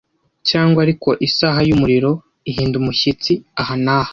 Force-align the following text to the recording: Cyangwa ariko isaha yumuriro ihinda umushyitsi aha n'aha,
Cyangwa 0.49 0.79
ariko 0.85 1.09
isaha 1.27 1.59
yumuriro 1.69 2.11
ihinda 2.49 2.75
umushyitsi 2.81 3.33
aha 3.61 3.73
n'aha, 3.83 4.09